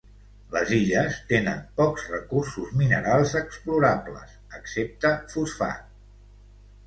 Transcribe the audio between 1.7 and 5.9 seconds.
pocs recursos minerals explorables, excepte fosfat.